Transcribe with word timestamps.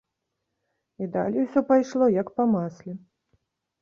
І 1.05 1.11
далей 1.15 1.41
усё 1.49 1.63
пайшло, 1.73 2.05
як 2.21 2.27
па 2.41 2.51
масле. 2.55 2.91